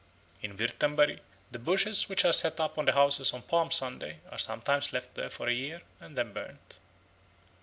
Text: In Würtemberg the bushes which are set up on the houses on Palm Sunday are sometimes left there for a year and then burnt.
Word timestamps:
In 0.41 0.57
Würtemberg 0.57 1.19
the 1.51 1.59
bushes 1.59 2.09
which 2.09 2.25
are 2.25 2.33
set 2.33 2.59
up 2.59 2.79
on 2.79 2.85
the 2.85 2.93
houses 2.93 3.33
on 3.33 3.43
Palm 3.43 3.69
Sunday 3.69 4.19
are 4.31 4.39
sometimes 4.39 4.91
left 4.91 5.13
there 5.13 5.29
for 5.29 5.47
a 5.47 5.53
year 5.53 5.83
and 5.99 6.17
then 6.17 6.33
burnt. 6.33 6.79